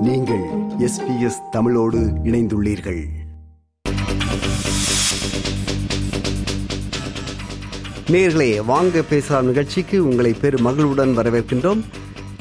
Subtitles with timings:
[0.00, 0.44] நீங்கள்
[0.78, 3.06] எஸ்பிஎஸ் தமிழோடு இணைந்துள்ளீர்கள்.
[8.06, 10.08] நேர்களே வாங்க பேசலாம் நிகழ்ச்சிக்கு.
[10.08, 11.80] உங்களை பெரு மகிழ்வுடன் வரவேற்கின்றோம்.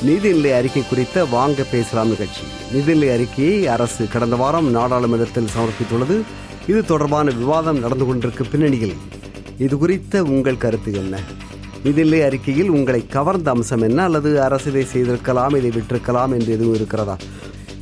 [0.06, 2.42] நிதிநிலை அறிக்கை குறித்த வாங்க பேசலாம் நிகழ்ச்சி.
[2.74, 6.22] நிதிநிலை அறிக்கையை அரசு கடந்த வாரம் நாடாளுமன்றத்தில் சமர்ப்பித்துள்ளது.
[6.68, 8.94] இது தொடர்பான விவாதம் நடந்து கொண்டிருக்கும் பின்னணியில்.
[9.58, 11.20] இது குறித்த உங்கள் கருத்து என்ன?
[11.84, 14.04] நிதிநிலை அறிக்கையில் உங்களை கவர்ந்த அம்சம் என்ன?
[14.04, 17.18] அல்லது அரசு இதை செய்திருக்கலாம் இதை விட்டிருக்கலாம் என்று எதுவும் இருக்கிறதா?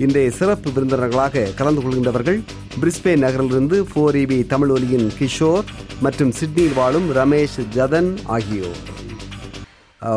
[0.06, 2.40] இன்றைய சிறப்பு விருந்தினர்களாக கலந்து கொள்கின்றவர்கள்
[2.82, 5.70] பிரிஸ்பேன் நகரிலிருந்து ஃபோர் இபி தமிழ் ஒலியின் கிஷோர்
[6.02, 8.78] மற்றும் சிட்னியில் வாழும் ரமேஷ் ஜதன் ஆகியோர்.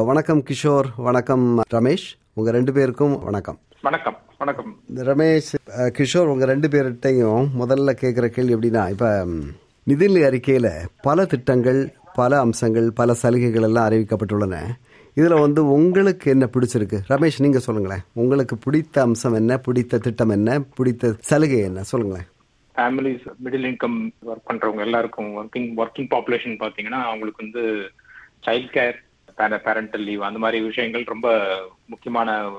[0.08, 3.58] வணக்கம் கிஷோர் வணக்கம் ரமேஷ் உங்க ரெண்டு பேருக்கும் வணக்கம்.
[3.82, 4.70] வணக்கம் வணக்கம்.
[5.10, 5.50] ரமேஷ்
[5.98, 9.26] கிஷோர் உங்க ரெண்டு பேர்கிட்டையும் முதல்ல கேட்குற கேள்வி எப்படின்னா இப்ப
[9.90, 10.68] நிதிநிலை அறிக்கையில
[11.08, 11.80] பல திட்டங்கள்
[12.14, 14.56] பல அம்சங்கள் பல சலுகைகள் எல்லாம் அறிவிக்கப்பட்டுள்ளன.
[15.14, 16.98] இதில் வந்து உங்களுக்கு என்ன பிடிச்சிருக்கு?
[17.08, 18.00] ரமேஷ் நீங்க சொல்லுங்களேன்.
[18.12, 19.58] உங்களுக்கு பிடித்த அம்சம் என்ன?
[19.58, 20.60] பிடித்த திட்டம் என்ன?
[20.60, 21.82] பிடித்த சலுகை என்ன?
[21.82, 22.26] சொல்லுங்களேன்.
[22.76, 27.90] ஃபேமிலிஸ் மிடில் இன்கம் ஒர்க் பண்றவங்க எல்லாருக்கும் ஒர்க்கிங் ஒர்க்கிங் பாப்புலேஷன் பாத்தீங்கன்னா அவங்களுக்கு வந்து
[28.46, 28.94] சைல்ட் கேர்
[29.36, 32.52] பேரண்டல் லீவ் அந்த மாதிரி விஷயங்கள் ரொம்ப முக்கியமான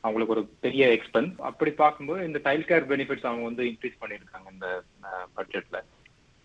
[0.00, 4.82] அவங்களுக்கு ஒரு பெரிய எக்ஸ்பென்ஸ் அப்படி பார்க்கும்போது இந்த சைல்ட் கேர் பெனிஃபிட்ஸ் அவங்க வந்து இன்க்ரீஸ் பண்ணியிருக்காங்க இந்த
[5.36, 5.82] பட்ஜெட்ல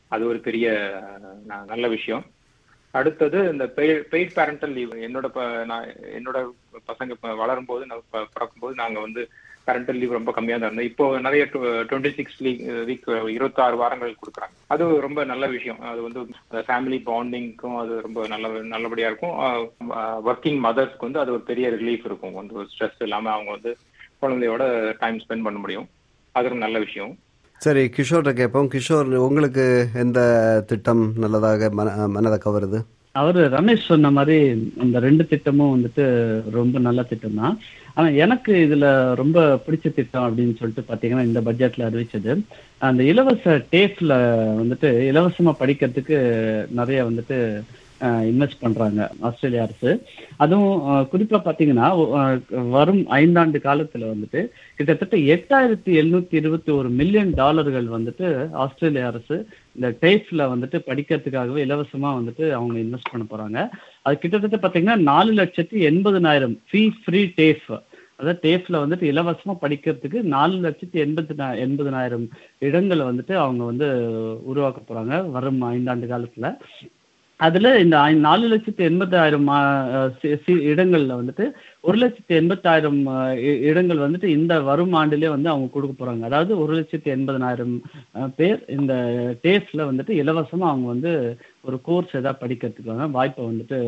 [0.08, 0.69] அது ஒரு பெரிய
[1.50, 2.25] ந- நல்ல விஷயம்.
[2.94, 6.49] அடுத்தது இந்த பெய்ட் பேரண்டல் லீவ் என்னோட ப- நான் என்னோட
[6.88, 9.30] பசங்க வளரும் போது நான் ப- பிறக்கும்போது நாங்க வந்து
[9.67, 14.53] பேரண்டல் லீவ் ரொம்ப கம்மியா தான் இருந்தோம் இப்போ நிறைய டுவெண்ட்டி சிக்ஸ் வீக் இருபத்தாறு வாரங்கள் கொடுக்குறாங்க.
[14.67, 15.80] அது ரொம்ப நல்ல விஷயம்.
[15.80, 19.39] அது வந்து ஃபேமிலி பாண்டிங்க்கும் அது ரொம்ப நல்ல நல்லபடியா இருக்கும்.
[20.28, 22.33] ஒர்க்கிங் மதர்ஸ்க்கு வந்து அது ஒரு பெரிய ரிலீஃப் இருக்கும்.
[22.33, 23.78] வந்து ஸ்ட்ரெஸ் இல்லாம அவங்க வந்து
[24.22, 25.88] குழந்தையோட டைம் ஸ்பெண்ட் பண்ண முடியும்.
[26.31, 27.17] அது ஒரு நல்ல விஷயம்.
[27.64, 28.69] சரி கிஷோர்கிட்ட கேட்போம்.
[28.73, 29.66] கிஷோர் உங்களுக்கு
[30.03, 30.19] எந்த
[30.67, 32.80] திட்டம் நல்லதாக மன மனதை கவருது?
[33.16, 34.38] அவரு ரமேஷ் சொன்ன மாதிரி
[34.83, 36.06] இந்த ரெண்டு திட்டமும் வந்துட்டு
[36.58, 37.56] ரொம்ப நல்ல திட்டம் தான்
[37.94, 38.86] ஆனா எனக்கு இதுல
[39.22, 42.34] ரொம்ப பிடிச்ச திட்டம் அப்படின்னு சொல்லிட்டு பாத்தீங்கன்னா இந்த பட்ஜெட்ல அறிவிச்சது.
[42.88, 44.14] அந்த இலவச டேஃப்ல
[44.61, 46.17] வந்துட்டு இலவசமா படிக்கிறதுக்கு
[46.80, 47.38] நிறைய வந்துட்டு
[48.30, 49.91] இன்வெஸ்ட் பண்றாங்க ஆஸ்திரேலிய அரசு.
[50.44, 50.74] அதுவும்
[51.12, 51.88] குறிப்பா பாத்தீங்கன்னா
[52.75, 54.41] வரும் ஐந்தாண்டு காலத்துல வந்துட்டு
[54.78, 58.28] கிட்டத்தட்ட எட்டாயிரத்தி எழுநூத்தி இருபத்தி ஒரு மில்லியன் டாலர்கள் வந்துட்டு
[58.63, 59.38] ஆஸ்திரேலிய அரசு
[59.78, 63.69] இந்த டேஃப்ல வந்துட்டு படிக்கிறதுக்காகவே இலவசமா வந்துட்டு அவங்க இன்வெஸ்ட் பண்ண போறாங்க.
[64.02, 67.69] அது கிட்டத்தட்ட பாத்தீங்கன்னா நாலு லட்சத்தி எண்பதுனாயிரம் ஃபீ ஃப்ரீ டேஃப்
[68.18, 72.25] அதாவது டேஃப்ல வந்துட்டு இலவசமா படிக்கிறதுக்கு நாலு லட்சத்தி எண்பத்தி எண்பதுனாயிரம்
[72.68, 73.88] இடங்களை வந்துட்டு அவங்க வந்து
[74.52, 76.50] உருவாக்க போறாங்க வரும் ஐந்தாண்டு காலத்துல.
[77.46, 79.59] அதுல இந்த நாலு லட்சத்தி எண்பதாயிரம் ஆ,
[80.22, 81.46] சி- சி- இடங்கள்ல வந்துட்டு
[81.81, 83.00] ஒரு லட்சத்தி எண்பத்தாயிரம்
[83.48, 86.24] இ- இடங்கள் வந்துட்டு இந்த வரும் ஆண்டிலே வந்து அவங்க கொடுக்க போறாங்க.
[86.30, 87.76] அதாவது ஒரு லட்சத்தி எண்பதனாயிரம்
[88.36, 88.94] பேர் இந்த
[89.44, 91.14] டேஸ்ட்ல வந்துட்டு இலவசமா அவங்க வந்து
[91.62, 93.80] ஒரு கோர்ஸ் ஏதாவது படிக்கிறதுக்கான வாய்ப்பை வந்துட்டு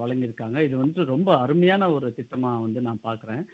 [0.00, 0.58] வழங்கியிருக்காங்க.
[0.64, 3.44] இது வந்துட்டு ரொம்ப அருமையான ஒரு திட்டமா வந்து நான் பாக்குறேன்.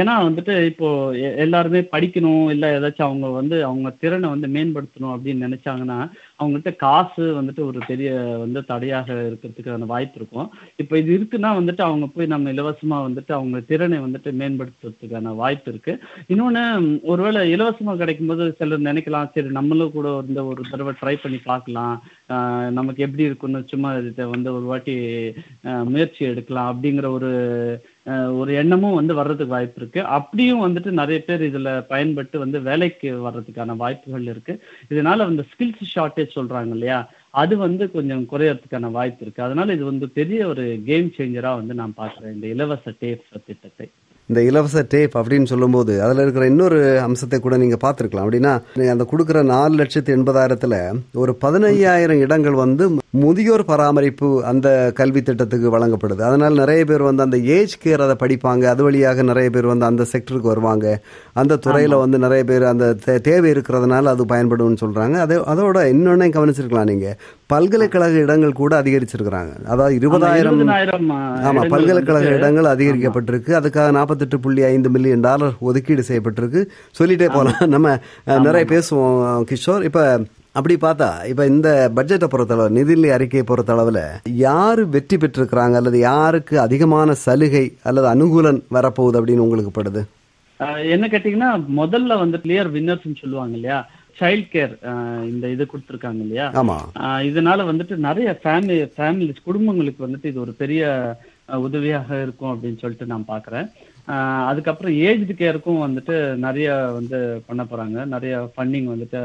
[0.00, 0.88] ஏன்னா வந்துட்டு இப்போ
[1.36, 5.98] எல்லாருமே படிக்கணும் இல்ல ஏதாச்சும் அவங்க வந்து அவங்க திறனை வந்து மேம்படுத்தணும் அப்படின்னு நினைச்சாங்கன்னா
[6.42, 8.12] அவங்ககிட்ட காசு வந்துட்டு ஒரு பெரிய
[8.44, 10.48] வந்து தடையாக இருக்கிறதுக்கான வாய்ப்பு இருக்கும்.
[10.82, 15.94] இப்போ இது இருக்குன்னா வந்துட்டு அவங்க போய் நம்ம இலவசமாக வந்துட்டு அவங்க திறனை வந்துட்டு மேம்படுத்துறதுக்கான வாய்ப்பு இருக்கு.
[16.32, 16.64] இன்னொன்று
[17.12, 21.96] ஒருவேளை இலவசமாக கிடைக்கும்போது சிலர் நினைக்கலாம் சரி நம்மளும் கூட இந்த ஒரு தடவை ட்ரை பண்ணி பார்க்கலாம்.
[22.78, 24.94] நமக்கு எப்படி இருக்குன்னு சும்மா இதை வந்து ஒரு வாட்டி
[25.92, 27.32] முயற்சி எடுக்கலாம் அப்படிங்கிற ஒரு
[28.36, 30.04] ஒரு எண்ணமும் வந்து வர்றதுக்கு வாய்ப்பு இருக்கு.
[30.04, 34.54] அப்படியும் வந்துட்டு நிறைய பேர் இதுல பயன்பட்டு வந்து வேலைக்கு வர்றதுக்கான வாய்ப்புகள் இருக்கு.
[34.90, 37.10] இதனால வந்து ஸ்கில்ஸ் ஷார்ட்டேஜ் சொல்றாங்க இல்லையா?
[37.30, 39.42] அது வந்து கொஞ்சம் குறையறதுக்கான வாய்ப்பு இருக்கு.
[39.42, 43.86] அதனால இது வந்து பெரிய ஒரு கேம் சேஞ்சரா வந்து நான் பாக்குறேன் இந்த இலவச டேப் திட்டத்தை.
[44.30, 48.26] இந்த இலவச டேப் அப்படின்னு சொல்லும்போது அதில் இருக்கிற இன்னொரு அம்சத்தை கூட நீங்கள் பார்த்துருக்கலாம்.
[48.26, 48.52] அப்படின்னா
[48.94, 50.76] அந்த கொடுக்குற நாலு லட்சத்து எண்பதாயிரத்தில்
[51.22, 52.84] ஒரு பதினையாயிரம் இடங்கள் வந்து
[53.22, 54.68] முதியோர் பராமரிப்பு அந்த
[55.00, 56.22] கல்வி திட்டத்துக்கு வழங்கப்படுது.
[56.28, 58.64] அதனால் நிறைய பேர் வந்து அந்த ஏஜ் கேர் அதை படிப்பாங்க.
[58.74, 60.86] அது வழியாக நிறைய பேர் வந்து அந்த செக்டருக்கு வருவாங்க.
[61.42, 62.86] அந்த துறையில் வந்து நிறைய பேர் அந்த
[63.28, 67.18] தேவை இருக்கிறதுனால அது பயன்படும்னு சொல்கிறாங்க அதே அதோட இன்னொன்னே கவனிச்சிருக்கலாம் நீங்கள்
[67.52, 69.52] பல்கலைக்கழக இடங்கள் கூட அதிகரிச்சிருக்கிறாங்க.
[69.72, 70.60] அதாவது இருபதாயிரம்
[71.48, 73.50] ஆமா பல்கலைக்கழக இடங்கள் அதிகரிக்கப்பட்டிருக்கு.
[73.60, 76.62] அதுக்காக நாற்பத்தெட்டு புள்ளி ஐந்து மில்லியன் டாலர் ஒதுக்கீடு செய்யப்பட்டிருக்கு.
[77.00, 77.60] சொல்லிட்டே போலாம்.
[77.74, 77.96] நம்ம
[78.46, 79.84] நிறைய பேசுவோம் கிஷோர்.
[79.90, 80.06] இப்ப
[80.58, 84.00] அப்படி பார்த்தா இப்ப இந்த பட்ஜெட்டை பொறுத்தளவு நிதிநிலை அறிக்கையை பொறுத்தளவுல
[84.46, 85.76] யாரு வெற்றி பெற்றிருக்கிறாங்க?
[85.80, 90.02] அல்லது யாருக்கு அதிகமான சலுகை அல்லது அனுகூலம் வரப்போகுது அப்படின்னு உங்களுக்கு படுது?
[90.94, 93.78] என்ன கேட்டீங்கன்னா முதல்ல வந்து கிளியர் வின்னர்ஸ் சொல்லுவாங்க இல்லையா?
[94.16, 94.72] சைல்ட் கேர்
[95.28, 96.46] இந்த இது கொடுத்துருக்காங்க இல்லையா?
[97.26, 100.82] இதனால வந்துட்டு நிறைய ஃபேமிலி ஃபேமிலிஸ் குடும்பங்களுக்கு வந்துட்டு இது ஒரு பெரிய
[101.62, 103.66] உதவியாக இருக்கும் அப்படின்னு சொல்லிட்டு நான் பாக்குறேன்
[104.08, 107.98] ஆஹ் அதுக்கப்புறம் ஏஜ்டு கேருக்கும் வந்துட்டு நிறைய வந்து பண்ண போறாங்க.
[108.06, 109.20] நிறைய ஃபண்டிங் வந்துட்டு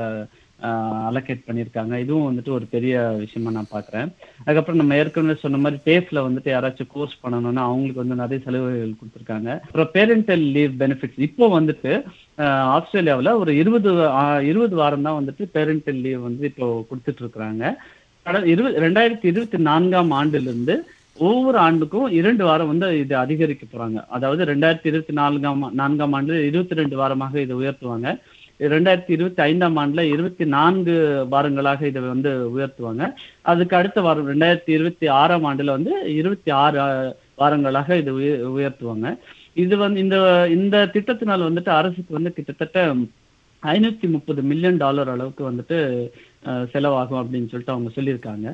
[1.09, 1.99] அலோகேட் பண்ணியிருக்காங்க.
[1.99, 4.07] இதுவும் வந்துட்டு ஒரு பெரிய விஷயமா நான் பார்க்குறேன்.
[4.39, 9.49] அதுக்கப்புறம் நம்ம ஏற்கனவே சொன்ன மாதிரி டேஃப்ல வந்துட்டு யாராச்சும் கோர்ஸ் பண்ணணும்னா அவங்களுக்கு வந்து நிறைய சலுகைகள் கொடுத்துருக்காங்க.
[9.59, 12.03] அப்புறம் பேரண்டல் லீவ் பெனிஃபிட்ஸ் இப்போ வந்துட்டு
[12.37, 17.75] ஆஹ் ஆஸ்திரேலியாவுல ஒரு இருபது ஆஹ் இருபது வாரம் தான் வந்துட்டு பேரண்டல் லீவ் வந்து இப்போ கொடுத்துட்டு இருக்கிறாங்க
[18.23, 20.83] கடந்த இருபது ரெண்டாயிரத்தி இருபத்தி நான்காம் ஆண்டிலிருந்து
[21.17, 24.05] ஒவ்வொரு ஆண்டுக்கும் இரண்டு வாரம் வந்து இது அதிகரிக்க போறாங்க.
[24.07, 28.17] அதாவது ரெண்டாயிரத்தி இருபத்தி நான்காம் நான்காம் ஆண்டு இருபத்தி ரெண்டு வாரமாக இதை உயர்த்துவாங்க.
[28.59, 30.93] ரெண்டாயிரத்தி இருபத்தி ஐந்தாம் ஆண்டுல இருபத்தி நான்கு
[31.31, 33.03] வாரங்களாக இதை வந்து உயர்த்துவாங்க.
[33.43, 39.07] அதுக்கு அடுத்த வாரம் ரெண்டாயிரத்தி இருபத்தி ஆறாம் ஆண்டுல வந்து இருபத்தி ஆறு ஆஹ், வாரங்களாக இது உய- உயர்த்துவாங்க.
[39.55, 40.17] இது வந்து இந்த
[40.51, 42.79] இந்த திட்டத்தினால் வந்துட்டு அரசுக்கு வந்து கிட்டத்தட்ட
[43.63, 45.77] ஐநூத்தி முப்பது மில்லியன் டாலர் அளவுக்கு வந்துட்டு
[46.45, 48.47] அஹ், செலவாகும் அப்படின்னு சொல்லிட்டு அவங்க சொல்லியிருக்காங்க.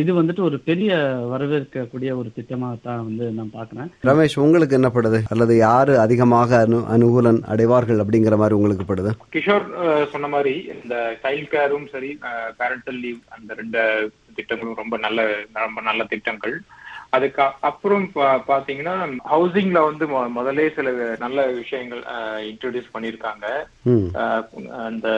[0.00, 0.90] இது வந்துட்டு ஒரு பெரிய
[1.32, 3.88] வரவேற்கக்கூடிய ஒரு திட்டமாக தான் வந்து நான் பார்க்குறேன்.
[4.08, 5.18] ரமேஷ் உங்களுக்கு என்ன படுது?
[5.34, 9.12] அல்லது யாரு அதிகமாக அனு அனுகூலன் அடைவார்கள் அப்படிங்கிற மாதிரி உங்களுக்கு படுது?
[9.36, 9.66] கிஷோர்
[10.12, 12.10] சொன்ன மாதிரி இந்த சைல்ட் கேரும் சரி
[12.60, 13.80] பேரண்டல் லீவ் அந்த ரெண்டு
[14.38, 15.28] திட்டங்களும் ரொம்ப நல்ல
[15.66, 16.56] ரொம்ப நல்ல திட்டங்கள்.
[17.14, 18.04] அதுக்கு அப்புறம்
[18.48, 18.94] பாத்தீங்கன்னா
[19.28, 22.02] ஹவுசிங்ல வந்து மொ- முதல்லே சில நல்ல விஷயங்கள்
[22.50, 23.46] இன்ட்ரோடியூஸ் பண்ணியிருக்காங்க
[24.82, 25.08] அந்த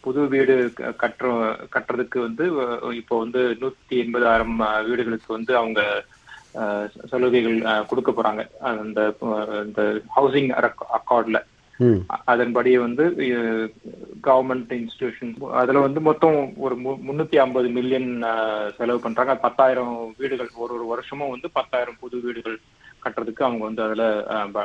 [0.00, 0.56] புது வீடு
[0.98, 1.28] கட்டுற
[1.70, 2.46] கட்டுறதுக்கு வந்து
[2.94, 5.80] இப்போ வந்து நூத்தி எண்பதாயிரம் வீடுகளுக்கு வந்து அவங்க
[7.10, 8.42] சலுகைகள் கொடுக்க போறாங்க.
[8.78, 9.00] அந்த
[10.16, 10.50] ஹவுசிங்
[10.94, 11.40] அக்கார்ட்ல
[12.24, 13.04] அதன்படி வந்து
[14.22, 18.10] கவர்மெண்ட் இன்ஸ்டிடியூஷன் அதுல வந்து மொத்தம் ஒரு மு- முன்னூத்தி ஐம்பது மில்லியன்
[18.76, 19.36] செலவு பண்றாங்க.
[19.36, 22.58] பத்தாயிரம் வீடுகள் ஒரு ஒரு வருஷமும் வந்து பத்தாயிரம் புது வீடுகள்
[23.04, 24.04] கட்டுறதுக்கு அவங்க வந்து அதுல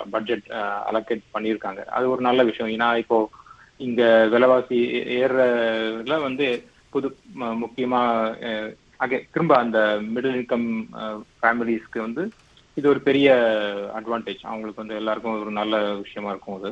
[0.09, 0.47] பட்ஜெட்
[0.89, 1.85] அலோகேட் பண்ணியிருக்காங்க.
[1.89, 2.79] அது ஒரு நல்ல விஷயம்.
[2.79, 3.29] ஏன்னா இப்போ
[3.77, 6.47] இங்க விலைவாசி ஏ- ஏறுறதுல வந்து
[6.89, 7.07] புது
[7.39, 8.01] முக்கியமா
[8.41, 8.69] அஹ்,
[8.99, 9.79] அகே திரும்ப அந்த
[10.15, 10.67] மிடில் இன்கம்
[11.41, 12.29] ஃபேமிலிஸ்க்கு வந்து
[12.73, 13.29] இது ஒரு பெரிய
[13.93, 16.71] அட்வான்டேஜ் அவங்களுக்கு வந்து எல்லாருக்கும் ஒரு நல்ல விஷயமா இருக்கும் அது.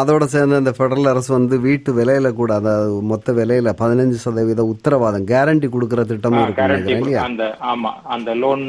[0.00, 5.28] அதோட சேர்ந்து இந்த ஃபெடரல் அரசு வந்து வீட்டு விலையில கூட அதாவது மொத்த விலையில பதினஞ்சு சதவீத உத்தரவாதம்
[5.30, 8.64] கேரண்டி கொடுக்கிற திட்டமும் இருக்கு அந்த ஆமா அந்த லோன்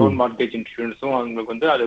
[0.00, 1.86] லோன் மார்க்கேஜ் இன்சூரன்ஸும் அவங்களுக்கு வந்து அது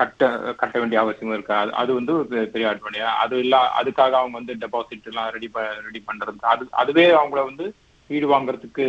[0.00, 0.22] கட்ட
[0.60, 1.54] கட்ட வேண்டிய அவசியம் இருக்கு.
[1.80, 3.06] அது வந்து ஒரு பெரிய அட்வான்டேஜ்.
[3.22, 5.48] அது இல்ல அதுக்காக அவங்க வந்து டெபாசிட் எல்லாம் ரெடி
[5.86, 6.38] ரெடி பண்றது.
[6.54, 7.66] அது அதுவே அவங்கள வந்து
[8.10, 8.84] வீடு வாங்குறதுக்கு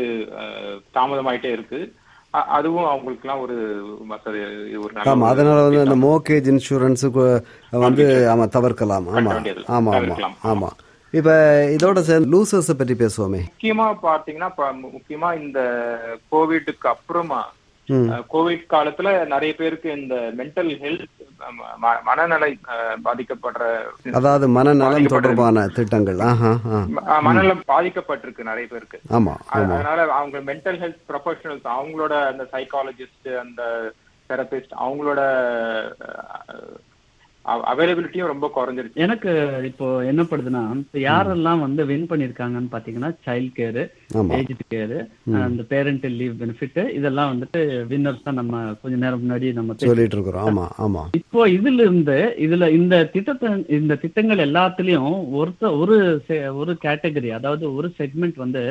[0.97, 1.79] தாமதமாயிட்டே இருக்கு.
[2.55, 3.55] அதுவும் அவங்களுக்குலாம் ஒரு
[5.05, 5.97] ஆமா அதனால வந்து அந்த.
[6.03, 7.25] மோர்கேஜ் இன்சூரன்ஸுக்கு
[7.79, 9.33] வந்து ஆமா தவிர்க்கலாம் ஆமா.
[9.77, 10.29] ஆமா ஆமா.
[10.45, 10.69] ஆமா
[11.13, 11.33] இப்ப
[11.71, 14.49] இதோட சேர்ந்து லூசர்ஸை பற்றி பேசுவோமே முக்கியமா பாத்தீங்கன்னா
[14.89, 15.59] முக்கியமா இந்த
[16.31, 17.39] கோவிடுக்கு அப்புறமா
[18.33, 21.05] கோவிட் காலத்துல நிறைய பேருக்கு இந்த மென்டல் ஹெல்த்
[22.07, 22.49] மனநலை
[23.05, 23.63] பாதிக்கப்படுற
[24.11, 26.19] அதாவது மனநலம் தொடர்பான திட்டங்கள்.
[27.25, 28.99] மனநலம் பாதிக்கப்பட்டிருக்கு நிறைய பேருக்கு.
[29.13, 33.61] ஆமா அதனால அவங்க மென்டல் ஹெல்த் ப்ரொஃபஷனல்ஸ் அவங்களோட அந்த சைக்காலஜிஸ்ட் அந்த
[34.29, 35.21] தெரபிஸ்ட் அவங்களோட
[37.67, 39.01] அவைலபிலிட்டியும் ரொம்ப குறைஞ்சிருச்சு.
[39.03, 39.31] எனக்கு
[39.69, 43.83] இப்போ என்ன படுதுன்னா இப்போ யாரெல்லாம் வந்து வின் பண்ணியிருக்காங்கன்னு பார்த்தீங்கன்னா சைல்ட் கேரு
[44.37, 44.97] ஏஜ்டு கேரு
[45.41, 47.61] அந்த பேரண்டல் லீவ் பெனிஃபிட் இதெல்லாம் வந்துட்டு
[47.91, 51.03] வின்னர்ஸ் தான் நம்ம கொஞ்ச நேரம் முன்னாடி நம்ம சொல்லிட்டு இருக்கிறோம் ஆமா ஆமா.
[51.19, 55.97] இப்போ இதுல இருந்து இதுல இந்த திட்டத்தை இந்த திட்டங்கள் எல்லாத்துலயும் ஒருத்த ஒரு
[56.59, 58.63] ஒரு கேட்டகரி அதாவது ஒரு செக்மெண்ட் வந்து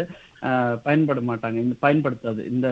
[0.86, 2.42] பயன்பட மாட்டாங்க இந்த பயன்படுத்தாது.
[2.54, 2.68] இந்த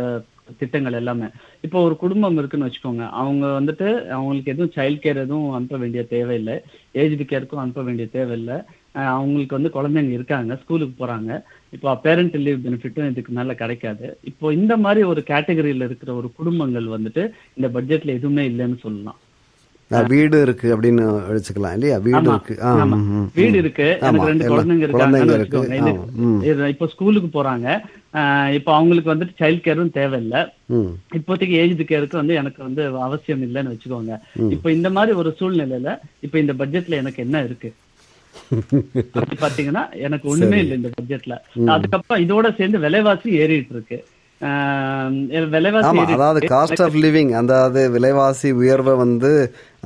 [0.59, 1.27] திட்டங்கள் எல்லாமே.
[1.67, 3.05] இப்போ ஒரு குடும்பம் இருக்குன்னு வச்சுக்கோங்க.
[3.21, 3.87] அவங்க வந்துட்டு
[4.17, 6.57] அவங்களுக்கு எதுவும் சைல்ட் கேர் எதுவும் அனுப்ப வேண்டிய தேவையில்லை.
[7.03, 8.57] ஏஜ்டு கேருக்கும் அனுப்ப வேண்டிய தேவையில்லை.
[9.17, 10.57] அவங்களுக்கு வந்து குழந்தைங்க இருக்காங்க.
[10.63, 11.31] ஸ்கூலுக்கு போறாங்க.
[11.77, 14.09] இப்போ பேரண்ட் லீவ் பெனிஃபிட்டும் இதுக்கு மேலே கிடைக்காது.
[14.33, 17.23] இப்போ இந்த மாதிரி ஒரு கேட்டகரியில இருக்கிற ஒரு குடும்பங்கள் வந்துட்டு
[17.59, 19.19] இந்த பட்ஜெட்ல எதுவுமே இல்லைன்னு சொல்லலாம்.
[20.13, 21.05] வீடு இருக்கு அப்படின்னு
[21.35, 21.97] வச்சுக்கலாம் இல்லையா?
[22.07, 22.55] வீடு இருக்கு.
[23.39, 23.57] வீடு.
[23.63, 23.89] இருக்கு.
[24.09, 25.61] எனக்கு ரெண்டு குழந்தைங்க இருக்கு.
[26.75, 27.69] இப்போ ஸ்கூலுக்கு போறாங்க.
[28.59, 30.41] இப்போ அவங்களுக்கு வந்துட்டு சைல்ட் கேரும் தேவையில்லை.
[31.19, 34.19] இப்போதைக்கு ஏஜ் கேருக்கு வந்து எனக்கு வந்து அவசியம் இல்லைன்னு வச்சுக்கோங்க.
[34.57, 35.93] இப்போ இந்த மாதிரி ஒரு சூழ்நிலையில
[36.27, 37.71] இப்போ இந்த பட்ஜெட்ல எனக்கு என்ன இருக்கு?
[39.45, 41.35] பாத்தீங்கன்னா எனக்கு ஒண்ணுமே இல்லை இந்த பட்ஜெட்ல
[41.75, 43.99] அதுக்கப்புறம் இதோட சேர்ந்து விலைவாசி ஏறிட்டு இருக்கு.
[45.55, 49.31] விலைவாசி அதாவது காஸ்ட் ஆஃப் லிவிங் அதாவது விலைவாசி உயர்வை வந்து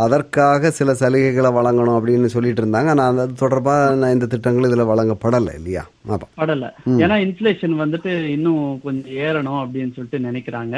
[0.05, 2.91] அதற்காக சில சலுகைகளை வழங்கணும் அப்படின்னு சொல்லிட்டு இருந்தாங்க.
[2.95, 5.85] ஆனா அது தொடர்பா நான் இந்த திட்டங்கள் இதுல வழங்கப்படலை இல்லையா?
[6.41, 6.67] படல.
[7.05, 10.77] ஏன்னா இன்ஃபிளேஷன் வந்துட்டு இன்னும் கொஞ்சம் ஏறணும் அப்படின்னு சொல்லிட்டு நினைக்கிறாங்க.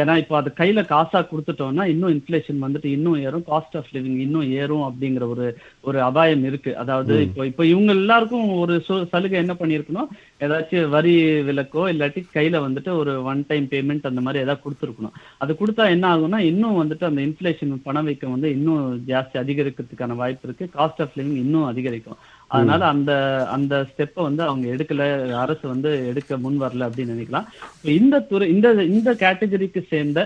[0.00, 3.44] ஏன்னா இப்போ அது கையில காசா கொடுத்துட்டோம்னா இன்னும் இன்ஃபிளேஷன் வந்துட்டு இன்னும் ஏறும்.
[3.50, 5.46] காஸ்ட் ஆஃப் லிவிங் இன்னும் ஏறும் அப்படிங்கிற ஒரு
[5.88, 6.72] ஒரு அபாயம் இருக்கு.
[6.82, 8.76] அதாவது இப்போ இப்போ இவங்க எல்லாருக்கும் ஒரு
[9.12, 10.08] சலுகை என்ன பண்ணியிருக்கணும்
[10.46, 11.14] ஏதாச்சும் வரி
[11.48, 15.14] விலக்கோ இல்லாட்டி கையில வந்துட்டு ஒரு ஒன் டைம் பேமெண்ட் அந்த மாதிரி ஏதாவது கொடுத்துருக்கணும்.
[15.42, 20.66] அது கொடுத்தா என்ன ஆகும்னா இன்னும் வந்துட்டு அந்த இன்ஃபிளேஷன் பணவீக்கம் வந்து இன்னும் ஜாஸ்தி அதிகரிக்கிறதுக்கான வாய்ப்பு இருக்கு.
[20.74, 22.18] காஸ்ட் ஆஃப் லிவிங் இன்னும் அதிகரிக்கும்.
[22.50, 23.12] அதனால அந்த
[23.54, 25.04] அந்த ஸ்டெப்பை வந்து அவங்க எடுக்கல
[25.40, 27.46] அரசு வந்து எடுக்க முன் வரல அப்படின்னு நினைக்கலாம்.
[27.94, 30.20] இந்த துறை இந்த இந்த கேட்டகரிக்கு சேர்ந்த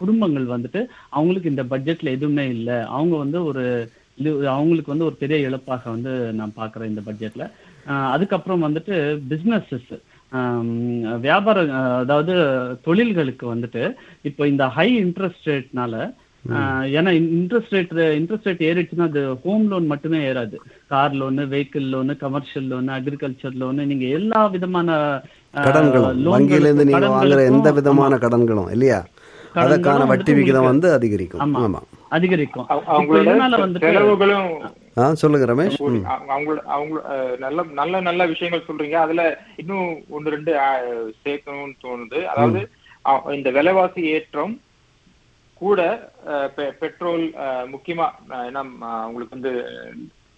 [0.00, 0.80] குடும்பங்கள் வந்துட்டு
[1.12, 2.78] அவங்களுக்கு இந்த பட்ஜெட்ல எதுவுமே இல்லை.
[2.92, 3.64] அவங்க வந்து ஒரு
[4.18, 7.44] இது அவங்களுக்கு வந்து ஒரு பெரிய இழப்பாக வந்து நான் பார்க்குறேன் இந்த பட்ஜெட்ல
[8.12, 8.94] அதுக்கப்புறம் வந்துட்டு
[9.30, 9.90] பிஸ்னஸஸ்
[11.22, 12.34] வியாபார அஹ், அதாவது
[12.86, 13.82] தொழில்களுக்கு வந்துட்டு
[14.24, 15.94] இப்போ இந்த ஹை இன்ட்ரெஸ்ட் ரேட்னால
[16.98, 20.56] ஏன்னா இன்ட்ரெஸ்ட் ரேட் இன்ட்ரெஸ்ட் ரேட் ஏறிடுச்சுன்னா அது ஹோம் லோன் மட்டுமே ஏறாது.
[20.92, 24.88] Car loan vehicle loan commercial loan agriculture loan நீங்க எல்லா விதமான
[25.66, 29.00] கடன்களும் loan வங்கியிலேருந்து நீங்க களுக்கும், வாங்குற எந்த விதமான கடன்களும் இல்லையா?
[29.62, 31.42] அதற்கான வட்டி விகிதம் வந்து அதிகரிக்கும்.
[31.44, 31.60] ஆமா.
[31.66, 31.80] ஆமா.
[32.16, 32.66] அதிகரிக்கும்.
[35.22, 35.78] சொல்லுங்க ரமேஷ்.
[37.44, 38.96] நல்ல நல்ல நல்ல விஷயங்கள் சொல்றீங்க.
[39.04, 39.22] அதுல
[39.62, 40.52] இன்னும் ஒன்று ரெண்டு
[41.24, 42.20] சேர்க்கணும்னு தோணுது.
[42.32, 42.60] அதாவது
[43.38, 44.54] இந்த விலைவாசி ஏற்றம்
[45.60, 45.80] கூட
[46.80, 47.24] பெட்ரோல்
[47.68, 48.06] முக்கியமா
[48.44, 49.52] ஏன்னா அஹ், அவங்களுக்கு வந்து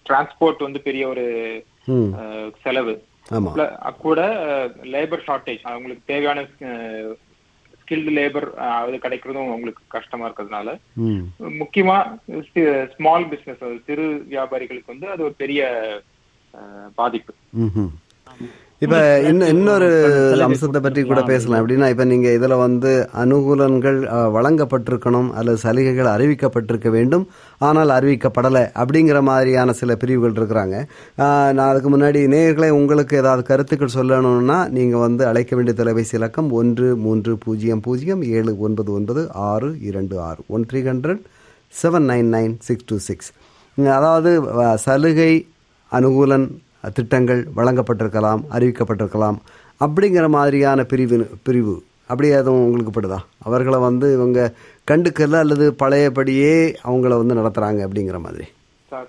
[0.05, 1.25] டிரான்ஸ்போர்ட் வந்து பெரிய ஒரு
[2.63, 2.93] செலவு.
[3.99, 4.21] கூட
[4.91, 6.39] லேபர் ஷார்ட்டேஜ் அவங்களுக்கு தேவையான
[7.81, 10.69] ஸ்கில்டு லேபர் அது கிடைக்கிறதும் அவங்களுக்கு கஷ்டமா இருக்கிறதுனால.
[11.59, 11.97] முக்கியமா
[12.93, 15.61] ஸ்மால் பிசினஸ் சிறு வியாபாரிகளுக்கு வந்து அது ஒரு பெரிய
[16.95, 17.33] பாதிப்பு.
[18.85, 18.97] இப்ப
[19.29, 19.87] இன்னும் இன்னொரு
[20.45, 21.59] அம்சத்தை பற்றி கூட பேசலாம்.
[21.61, 22.91] எப்படின்னா இப்ப நீங்க இதுல வந்து
[23.23, 23.97] அனுகூலங்கள்
[24.35, 27.25] வழங்கப்பட்டிருக்கணும் அல்லது சலுகைகள் அறிவிக்கப்பட்டிருக்க வேண்டும்.
[27.69, 30.77] ஆனால் அறிவிக்கப்படலை அப்படிங்கிற மாதிரியான சில பிரிவுகள் இருக்கிறாங்க.
[31.57, 36.87] நான் அதுக்கு முன்னாடி நேயர்களே உங்களுக்கு ஏதாவது கருத்துக்கள் சொல்லணும்னா நீங்க வந்து அழைக்க வேண்டிய தொலைபேசி இலக்கம் ஒன்று
[37.07, 40.41] மூன்று பூஜ்ஜியம் பூஜ்ஜியம் ஏழு ஒன்பது ஒன்பது ஆறு இரண்டு ஆறு.
[40.55, 41.21] One three hundred
[41.73, 43.29] seven nine nine six two six.
[43.99, 44.31] அதாவது
[44.87, 45.31] சலுகை
[45.91, 46.49] அனுகூலன்
[46.97, 49.37] திட்டங்கள் வழங்கப்பட்டிருக்கலாம் அறிவிக்கப்பட்டிருக்கலாம்.
[49.85, 51.17] அப்படிங்கிற மாதிரியான பிரிவு
[51.47, 51.75] பிரிவு
[52.11, 53.19] அப்படி எதுவும் உங்களுக்கு படுதா?
[53.47, 54.39] அவர்களை வந்து இவங்க
[54.91, 56.53] கண்டுக்கல அல்லது பழையபடியே
[56.87, 58.45] அவங்கள வந்து நடத்துறாங்க அப்படிங்கிற மாதிரி.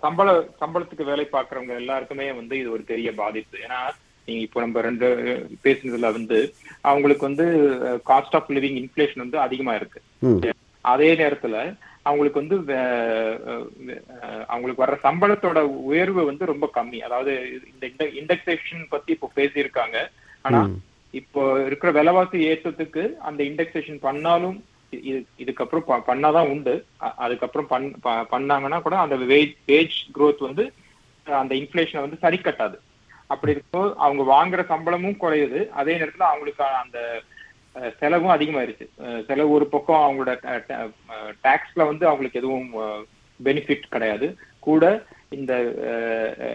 [0.04, 0.30] சம்பள
[0.62, 3.56] சம்பளத்துக்கு வேலை பார்க்கறவங்க எல்லாருக்குமே வந்து இது ஒரு பெரிய பாதிப்பு.
[3.66, 3.80] ஏன்னா
[4.28, 5.06] நீங்க இப்போ நம்ம ரெண்டு
[5.64, 6.38] பேசுனதுல வந்து
[6.90, 7.46] அவங்களுக்கு வந்து
[8.10, 10.00] காஸ்ட் ஆஃப் லிவிங் இன்ஃபிளேஷன் வந்து அதிகமா இருக்கு.
[10.92, 11.56] அதே நேரத்துல
[12.10, 12.56] அவங்களுக்கு வந்து
[14.52, 17.00] அவங்களுக்கு வர்ற சம்பளத்தோட உயர்வு வந்து ரொம்ப கம்மி.
[17.08, 17.32] அதாவது
[17.72, 19.98] இந்த இண்டெக்ஸேஷன் பத்தி இப்போ பேசியிருக்காங்க.
[20.46, 20.60] ஆனா
[21.20, 24.58] இப்போ இருக்கிற விலைவாசி ஏற்றத்துக்கு அந்த இண்டெக்ஸேஷன் பண்ணாலும்
[25.08, 26.74] இது இதுக்கப்புறம் பண்ணாதான் உண்டு.
[27.24, 27.68] அதுக்கப்புறம்
[28.34, 30.64] பண்ணாங்கன்னா கூட அந்த வேஜ் வேஜ் growth வந்து
[31.42, 32.76] அந்த இன்ஃபிளேஷனை வந்து சரி கட்டாது.
[33.32, 35.60] அப்படி இருக்கும் அவங்க வாங்குற சம்பளமும் குறையுது.
[35.80, 36.98] அதே நேரத்துல அவங்களுக்கான அந்த
[38.00, 38.86] செலவும் அதிகமாயிருச்சு.
[39.28, 40.32] செலவு ஒரு பக்கம் அவங்களோட
[41.46, 42.68] டாக்ஸ்ல வந்து அவங்களுக்கு எதுவும்
[43.40, 44.28] பெனிஃபிட் கிடையாது.
[44.66, 44.84] கூட
[45.38, 45.52] இந்த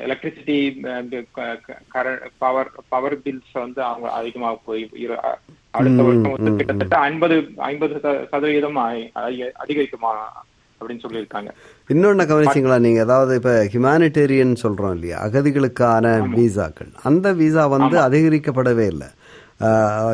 [0.08, 0.58] எலக்ட்ரிசிட்டி
[2.44, 4.84] பவர் பவர் பில்ஸ் வந்து அவங்க அதிகமா போய்
[5.78, 7.38] அடுத்த வருஷம் வந்து கிட்டத்தட்ட ஐம்பது
[7.70, 7.94] ஐம்பது
[8.34, 8.80] சதவீதம்
[9.64, 10.12] அதிகரிக்குமா
[10.80, 11.50] அப்படின்னு சொல்லியிருக்காங்க.
[11.94, 13.02] இன்னொன்னு கவனிச்சிங்களா நீங்க?
[13.08, 15.18] அதாவது இப்ப ஹியூமானிட்டேரியன் சொல்றோம் இல்லையா?
[15.28, 16.06] அகதிகளுக்கான
[16.38, 19.10] விசாக்கள் அந்த விசா வந்து அதிகரிக்கப்படவே இல்லை.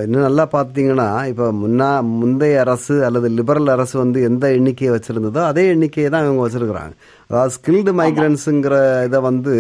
[0.04, 1.88] இன்னும் நல்லா பார்த்தீங்கன்னா இப்போ முன்னா
[2.20, 6.94] முந்தைய அரசு அல்லது லிபரல் அரசு வந்து எந்த எண்ணிக்கையை வச்சிருந்ததோ அதே எண்ணிக்கையை தான் இவங்க வச்சிருக்கிறாங்க.
[7.30, 8.76] அதாவது ஸ்கில்டு மைக்ரன்ஸுங்கிற
[9.08, 9.54] இதை வந்து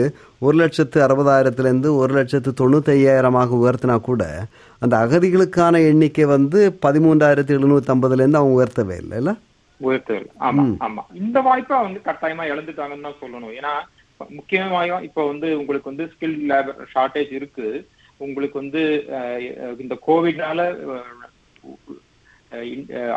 [0.46, 4.24] ஒரு லட்சத்து அறுபதாயிரத்துலேருந்து ஒரு லட்சத்து தொண்ணூத்தையாயிரமாக உயர்த்தினா கூட
[4.82, 9.34] அந்த அகதிகளுக்கான எண்ணிக்கை வந்து பதிமூன்றாயிரத்தி எழுநூத்தி ஐம்பதுலேருந்து அவங்க உயர்த்தவே இல்லை இல்லை?
[9.80, 11.04] உயர்த்தல் ஆமா ஆமா.
[11.22, 13.56] இந்த வாய்ப்பை வந்து கட்டாயமா இழந்துட்டாங்கன்னு தான் சொல்லணும்.
[13.60, 13.74] ஏன்னா
[14.38, 17.68] முக்கியமாக இப்போ வந்து உங்களுக்கு வந்து ஸ்கில் லேபர் ஷார்ட்டேஜ் இருக்கு.
[18.22, 18.82] உங்களுக்கு வந்து
[19.78, 20.60] இந்த கோவிட்னால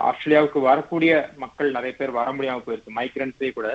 [0.09, 2.93] ஆஸ்திரேலியாவுக்கு வரக்கூடிய மக்கள் நிறைய பேர் வர முடியாம போயிருக்கு.
[2.97, 3.69] மைக்ரன்ஸே கூட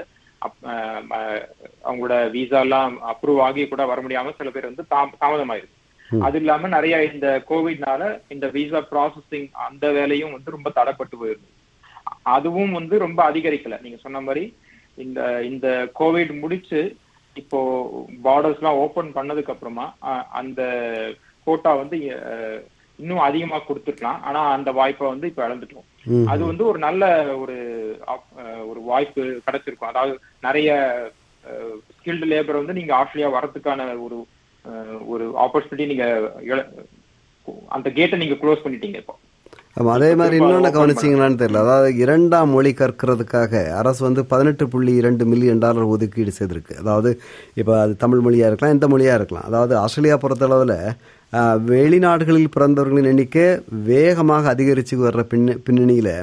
[1.83, 5.77] அவங்களோட விசா எல்லாம் அப்ரூவ் ஆகி கூட வர முடியாம சில பேர் வந்து தாம- தாமதமாயிருக்கு.
[6.19, 11.50] அது இல்லாம நிறைய இந்த கோவிட்னால இந்த விசா ப்ராசஸிங் அந்த வேலையும் வந்து ரொம்ப தடைப்பட்டு போயிருக்கு
[12.21, 13.81] அதுவும் வந்து ரொம்ப அதிகரிக்கல.
[13.81, 14.45] நீங்க சொன்ன மாதிரி
[14.95, 16.79] இந்த இந்த கோவிட் முடிச்சு
[17.41, 17.60] இப்போ
[18.25, 19.86] பார்டர்ஸ் எல்லாம் ஓபன் பண்ணதுக்கு அப்புறமா
[20.41, 20.62] அந்த
[21.48, 21.98] கோட்டா வந்து
[23.00, 24.19] இன்னும் அதிகமா கொடுத்துருக்கலாம்.
[24.27, 25.86] ஆனா அந்த வாய்ப்பை வந்து இப்ப இழந்துட்டோம்.
[26.31, 27.03] அது வந்து ஒரு நல்ல
[27.43, 27.55] ஒரு
[28.72, 29.91] ஒரு வாய்ப்பு கிடைச்சிருக்கும்.
[29.91, 30.13] அதாவது
[30.48, 30.69] நிறைய
[31.96, 34.17] ஸ்கில்டு லேபர் வந்து நீங்க ஆஸ்திரேலியா வரதுக்கான ஒரு
[35.13, 36.05] ஒரு ஆப்பர்ச்சுனிட்டி நீங்க
[37.75, 39.15] அந்த கேட்டை நீங்க க்ளோஸ் பண்ணிட்டீங்க இப்போ.
[39.77, 41.61] அதே மாதிரி open கவனிச்சிங்களான்னு தெரியல.
[41.65, 46.73] அதாவது இரண்டாம் மொழி கற்கிறதுக்காக அரசு வந்து பதினெட்டு புள்ளி இரண்டு மில்லியன் டாலர் ஒதுக்கீடு செய்திருக்கு.
[46.81, 47.09] அதாவது
[47.61, 49.47] இப்போ அது தமிழ் மொழியாக இருக்கலாம் எந்த மொழியாக இருக்கலாம்.
[49.49, 50.75] அதாவது ஆஸ்திரேலியா பொறுத்தளவில்
[51.71, 53.47] வெளிநாடுகளில் பிறந்தவர்களின் எண்ணிக்கை
[53.91, 56.13] வேகமாக அதிகரித்து வர்ற பின்ன பின்னணியில்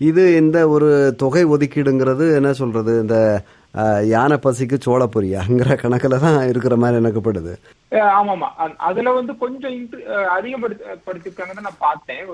[0.00, 0.88] இது இந்த ஒரு
[1.22, 2.94] தொகை ஒதுக்கீடுங்கிறது என்ன சொல்றது?
[3.04, 3.18] இந்த
[4.06, 7.54] யானை பசிக்கு சோளப்பொரியாங்கிற கணக்கில் தான் இருக்கிற மாதிரி எனக்குப்படுது.
[7.90, 8.48] அஹ் ஆமாமா.
[8.88, 9.72] அதுல வந்து கொஞ்சம்
[10.36, 12.24] அதிகப்படுத்திருக்காங்கன்னு நான் பார்த்தேன்.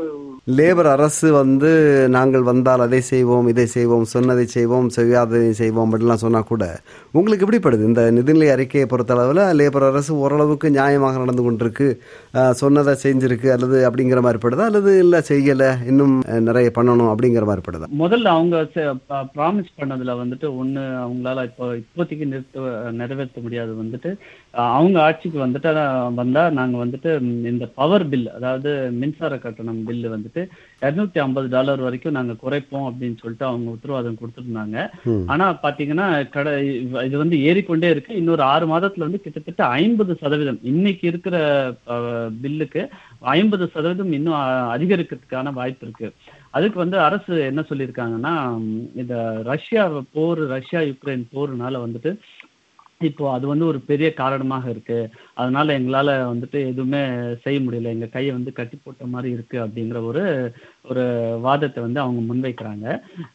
[0.57, 1.71] லேபர் அரசு வந்து
[2.09, 6.79] நாங்கள் வந்தால் அதை செய்வோம் இதை செய்வோம் சொன்னதை செய்வோம் செய்யாததை செய்வோம் அப்படிலாம் சொன்னா கூட
[7.13, 11.89] உங்களுக்கு எப்படிப்படுது இந்த நிதிநிலை அறிக்கையை பொறுத்தளவில் லேபர் அரசு ஓரளவுக்கு நியாயமாக நடந்து கொண்டிருக்கு.
[12.53, 14.65] சொன்னதை செஞ்சிருக்கு அல்லது அப்படிங்கிற மாதிரி படுதா?
[14.65, 17.87] அல்லது இல்லை செய்யலை இன்னும் நிறைய பண்ணணும் அப்படிங்கிற மாதிரி படுதா?
[17.99, 18.57] முதல்ல அவங்க
[19.37, 20.83] ப்ராமிஸ் பண்ணதுல வந்துட்டு ஒண்ணு
[21.33, 23.73] அவங்களால இப்போ இப்போதைக்கு நிறுத்த நிறைவேற்ற முடியாது.
[23.83, 24.11] வந்துட்டு
[24.77, 25.71] அவங்க ஆட்சிக்கு வந்துட்டு
[26.21, 27.11] வந்தா நாங்க வந்துட்டு
[27.53, 28.71] இந்த பவர் பில் அதாவது
[29.01, 30.43] மின்சார கட்டணம் பில்லு வந்துட்டு
[30.87, 34.77] இருநூத்தி ஐம்பது டாலர் வரைக்கும் நாங்க குறைப்போம் அப்படின்னு சொல்லிட்டு அவங்க உத்தரவாதம் கொடுத்துருந்தாங்க.
[35.33, 36.53] ஆனா பாத்தீங்கன்னா கடை
[37.07, 38.13] இது வந்து ஏறிக்கொண்டே இருக்கு.
[38.21, 41.37] இன்னொரு ஆறு மாதத்துல வந்து கிட்டத்தட்ட ஐம்பது சதவீதம் இன்னைக்கு இருக்கிற
[42.45, 42.85] பில்லுக்கு
[43.37, 44.41] ஐம்பது சதவீதம் இன்னும்
[44.77, 46.09] அதிகரிக்கிறதுக்கான வாய்ப்பு இருக்கு.
[46.55, 48.35] அதுக்கு வந்து அரசு என்ன சொல்லியிருக்காங்கன்னா
[48.95, 52.13] இந்த ரஷ்யா போர் ரஷ்யா யுக்ரைன் போர்னால வந்துட்டு
[53.01, 54.99] இப்போ அது வந்து ஒரு பெரிய காரணமாக இருக்கு.
[55.35, 57.01] அதனால எங்களால வந்துட்டு எதுவுமே
[57.45, 57.89] செய்ய முடியல.
[57.89, 60.23] எங்க கையை வந்து கட்டி போட்ட மாதிரி இருக்கு அப்படிங்கிற ஒரு
[60.85, 61.05] ஒரு
[61.41, 62.87] வாதத்தை வந்து அவங்க முன்வைக்கிறாங்க.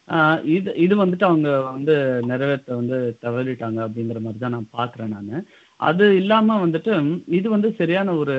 [0.10, 1.96] ஆஹ் இது இது வந்துட்டு அவங்க வந்து
[2.26, 5.46] நிறைவேற்ற வந்து தவறிட்டாங்க அப்படிங்கிற மாதிரி தான் நான் பார்க்குறேன் நான்.
[5.80, 6.94] அது இல்லாம வந்துட்டு
[7.32, 8.38] இது வந்து சரியான ஒரு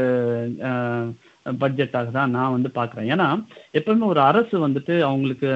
[1.52, 3.09] பட்ஜெட்டாக தான் நான் வந்து பார்க்குறேன்.
[3.14, 3.28] ஏன்னா
[3.73, 5.49] எப்பவுமே ஒரு அரசு வந்துட்டு அவங்களுக்கு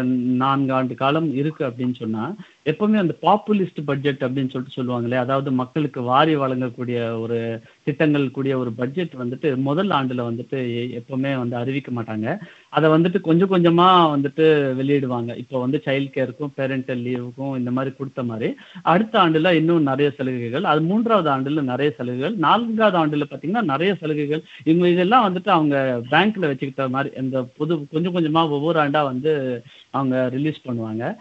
[0.43, 2.25] நான்கு ஆண்டு காலம் இருக்கு அப்படின்னு சொன்னா
[2.65, 8.73] எப்பவுமே அந்த பாப்புலிஸ்ட் பட்ஜெட் அப்படின்னு சொல்லிட்டு சொல்லுவாங்களே அதாவது மக்களுக்கு வாரி வழங்கக்கூடிய ஒரு திட்டங்கள் கூடிய ஒரு
[8.73, 12.39] பட்ஜெட் வந்துட்டு முதல் ஆண்டுல வந்துட்டு எ- எப்பவுமே வந்து அறிவிக்க மாட்டாங்க.
[12.69, 14.45] அதை வந்துட்டு கொஞ்சம் கொஞ்சமா வந்துட்டு
[14.81, 15.37] வெளியிடுவாங்க.
[15.37, 18.55] இப்போ வந்து சைல்ட் கேருக்கும் பேரண்டல் லீவுக்கும் இந்த மாதிரி கொடுத்த மாதிரி.
[18.83, 20.65] அடுத்த ஆண்டுல இன்னும் நிறைய சலுகைகள்.
[20.65, 22.37] அது மூன்றாவது ஆண்டுல நிறைய சலுகைகள்.
[22.37, 24.43] நான்காவது ஆண்டுல பாத்தீங்கன்னா நிறைய சலுகைகள்.
[24.65, 30.29] இவங்க இதெல்லாம் வந்துட்டு அவங்க பேங்க்ல வச்சுக்கிட்ட மாதிரி இந்த புது கொஞ்சம் கொஞ்சமா ஒவ்வொரு ஆண்டா வந்து அவங்க
[30.29, 31.15] ரிலீஸ் பண்ணுவாங்க.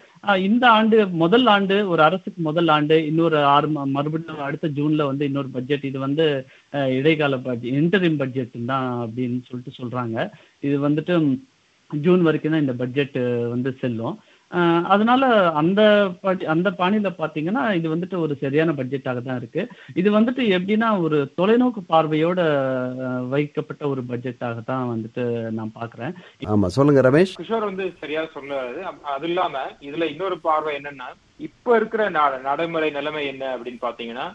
[0.47, 5.49] இந்த ஆண்டு முதல் ஆண்டு ஒரு அரசுக்கு முதல் ஆண்டு இன்னொரு ஆறு மறுபடியும் அடுத்த ஜூன்ல வந்து இன்னொரு
[5.55, 6.25] பட்ஜெட் இது வந்து
[6.97, 10.17] இடைக்கால பட்ஜெட் இன்டரிம் பட்ஜெட் தான் அப்படின்னு சொல்லிட்டு சொல்றாங்க.
[10.67, 11.15] இது வந்துட்டு
[11.91, 13.17] ஜூன் வரைக்கும் தான் இந்த பட்ஜெட்
[13.53, 14.15] வந்து செல்லும்.
[14.85, 15.81] அதனால அந்த
[16.23, 19.61] படி- அந்த பாணியில பாத்தீங்கன்னா இது வந்துட்டு ஒரு சரியான பட்ஜெட்டாக தான் இருக்கு.
[19.93, 22.41] இது வந்துட்டு எப்படின்னா ஒரு தொலைநோக்கு பார்வையோட
[23.29, 26.13] வைக்கப்பட்ட ஒரு பட்ஜெட்டாக தான் வந்துட்டு நான் பாக்குறேன்.
[26.45, 27.33] ஆமா சொல்லுங்க ரமேஷ்.
[27.39, 33.27] கிஷோர் வந்து சரியா சொல்லாது அது இல்லாம இதுல இன்னொரு பார்வை என்னன்னா இப்ப இருக்கிற நா- நடைமுறை நிலைமை
[33.27, 34.27] என்ன அப்படின்னு பாத்தீங்கன்னா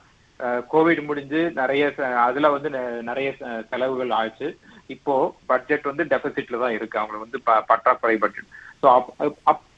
[0.72, 1.84] கோவிட் முடிஞ்சு நிறைய
[2.18, 3.28] அதுல வந்து நெ- நிறைய
[3.70, 4.48] செலவுகள் ஆச்சு.
[4.86, 5.14] இப்போ
[5.46, 6.98] பட்ஜெட் வந்து டெபிசிட்ல தான் இருக்கு.
[6.98, 8.50] அவங்களுக்கு வந்து ப- பற்றாக்குறை பட்ஜெட்
[8.86, 8.92] ஸோ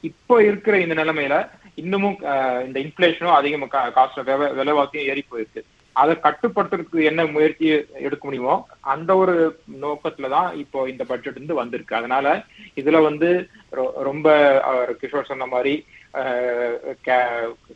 [0.01, 1.35] இப்போ இருக்கிற இந்த நிலைமையில
[1.75, 2.17] இன்னமும்
[2.65, 4.19] இந்த இன்ஃபிளேஷனும் அதிகமா காஸ்ட்
[4.57, 5.61] விலைவாசியும் ஏறி போயிருக்கு.
[5.95, 7.67] அதை கட்டுப்படுத்துறதுக்கு என்ன முயற்சி
[7.99, 8.55] எடுக்க முடியுமோ
[8.85, 9.33] அந்த ஒரு
[9.81, 11.95] நோக்கத்துல தான் இப்போ இந்த பட்ஜெட் வந்து வந்திருக்கு.
[11.95, 12.27] அதனால
[12.75, 13.29] இதுல வந்து
[13.71, 14.27] ரொ- ரொம்ப
[15.01, 15.73] கிஷோர் சொன்ன மாதிரி
[16.13, 16.75] அஹ்,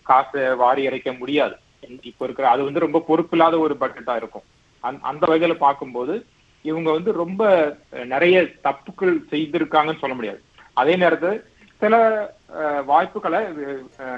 [0.01, 1.55] காசை வாரி இறைக்க முடியாது.
[2.01, 4.45] இப்போ இருக்கிற அது வந்து ரொம்ப பொறுப்பில்லாத ஒரு பட்ஜெட்டா இருக்கும்.
[4.83, 6.13] அந்த- அந்த வகையில பார்க்கும்போது
[6.65, 7.43] இவங்க வந்து ரொம்ப
[8.05, 10.41] நிறைய தப்புக்கள் செய்திருக்காங்கன்னு சொல்ல முடியாது.
[10.73, 11.43] அதே நேரத்தில்
[11.81, 11.95] சில
[12.85, 13.41] வாய்ப்புகளை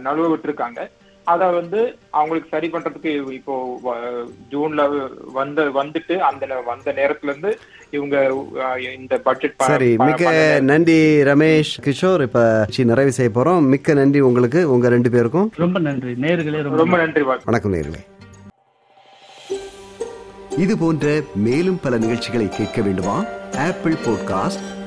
[0.06, 0.82] நழுவ விட்டுருக்காங்க
[1.24, 1.80] அதை வந்து
[2.18, 3.54] அவங்களுக்கு சரி பண்றதுக்கு இப்போ
[4.52, 4.82] ஜூன்ல
[5.38, 7.52] வந்து வந்துட்டு அந்த வந்த நேரத்துல இருந்து
[7.98, 8.16] இவங்க
[8.98, 10.34] இந்த பட்ஜெட் சரி மிக்க
[10.72, 12.22] நன்றி ரமேஷ் கிஷோர்.
[12.28, 13.64] இப்ப சி நிறைவு செய்ய போறோம்.
[13.74, 15.50] மிக்க நன்றி உங்களுக்கு உங்க ரெண்டு பேருக்கும்.
[15.64, 16.14] ரொம்ப நன்றி.
[16.26, 17.24] நேர்களே ரொம்ப நன்றி.
[17.50, 18.04] வணக்கம் நேர்களே.
[20.64, 21.08] இது போன்ற
[21.48, 23.18] மேலும் பல நிகழ்ச்சிகளை கேட்க வேண்டுமா?
[23.68, 24.64] Apple podcast